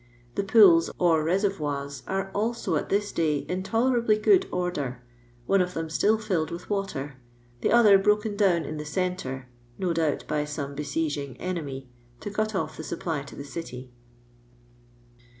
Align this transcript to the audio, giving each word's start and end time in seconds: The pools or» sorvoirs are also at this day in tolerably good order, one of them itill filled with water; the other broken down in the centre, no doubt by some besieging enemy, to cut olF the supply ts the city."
The 0.33 0.43
pools 0.43 0.89
or» 0.97 1.23
sorvoirs 1.25 2.01
are 2.07 2.31
also 2.33 2.75
at 2.75 2.89
this 2.89 3.11
day 3.11 3.37
in 3.47 3.61
tolerably 3.61 4.17
good 4.17 4.47
order, 4.51 5.03
one 5.45 5.61
of 5.61 5.75
them 5.75 5.89
itill 5.89 6.19
filled 6.19 6.49
with 6.49 6.71
water; 6.71 7.17
the 7.59 7.71
other 7.71 7.99
broken 7.99 8.35
down 8.35 8.65
in 8.65 8.77
the 8.77 8.83
centre, 8.85 9.47
no 9.77 9.93
doubt 9.93 10.25
by 10.27 10.43
some 10.43 10.73
besieging 10.73 11.37
enemy, 11.37 11.87
to 12.21 12.31
cut 12.31 12.53
olF 12.53 12.77
the 12.77 12.83
supply 12.83 13.21
ts 13.21 13.37
the 13.37 13.43
city." 13.43 13.91